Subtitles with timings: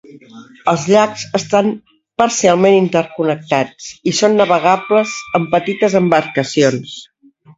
[0.71, 1.67] Els llacs estan
[2.21, 6.97] parcialment interconnectats i són navegables amb petites embarcacions.